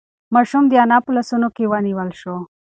[0.33, 2.35] ماشوم د انا په لاسونو کې ونیول شو.